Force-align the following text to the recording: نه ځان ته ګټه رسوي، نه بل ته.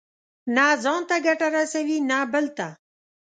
نه 0.55 0.65
ځان 0.83 1.01
ته 1.09 1.15
ګټه 1.25 1.47
رسوي، 1.55 1.97
نه 2.09 2.17
بل 2.31 2.45
ته. 2.57 2.67